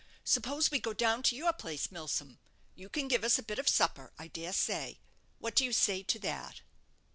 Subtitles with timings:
[0.23, 2.39] Suppose we go down to your place, Milsom!
[2.73, 4.99] you can give us a bit of supper, I dare say.
[5.37, 6.61] What do you say to that?"